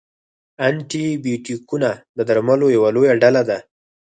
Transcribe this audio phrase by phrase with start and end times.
[0.67, 3.57] انټي بیوټیکونه د درملو یوه لویه ډله ده.